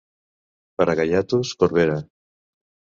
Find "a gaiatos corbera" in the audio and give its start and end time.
0.95-2.03